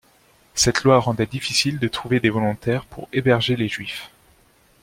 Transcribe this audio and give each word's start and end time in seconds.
Cette 0.55 0.81
loi 0.83 0.97
rendait 0.99 1.27
difficile 1.27 1.77
de 1.77 1.87
trouver 1.87 2.19
des 2.19 2.31
volontaires 2.31 2.85
pour 2.87 3.07
héberger 3.13 3.55
les 3.55 3.67
Juifs. 3.69 4.09